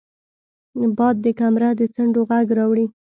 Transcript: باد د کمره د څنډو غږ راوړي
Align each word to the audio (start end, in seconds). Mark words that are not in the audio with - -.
باد 0.97 1.15
د 1.25 1.27
کمره 1.39 1.69
د 1.79 1.81
څنډو 1.93 2.21
غږ 2.29 2.47
راوړي 2.59 2.85